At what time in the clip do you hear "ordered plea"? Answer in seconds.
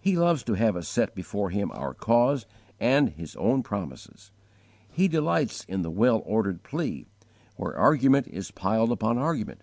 6.24-7.04